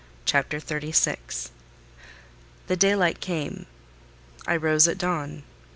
[0.25, 1.51] CHAPTER XXXVI
[2.65, 3.67] The daylight came.
[4.47, 5.43] I rose at dawn.